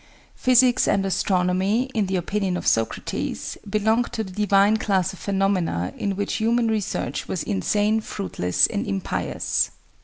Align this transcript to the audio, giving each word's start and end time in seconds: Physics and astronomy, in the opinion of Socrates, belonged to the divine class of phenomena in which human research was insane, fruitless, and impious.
Physics 0.33 0.87
and 0.87 1.05
astronomy, 1.05 1.83
in 1.93 2.07
the 2.07 2.15
opinion 2.15 2.57
of 2.57 2.65
Socrates, 2.65 3.55
belonged 3.69 4.11
to 4.13 4.23
the 4.23 4.31
divine 4.31 4.77
class 4.77 5.13
of 5.13 5.19
phenomena 5.19 5.93
in 5.95 6.15
which 6.15 6.37
human 6.37 6.69
research 6.69 7.27
was 7.27 7.43
insane, 7.43 7.99
fruitless, 8.01 8.65
and 8.65 8.87
impious. 8.87 9.69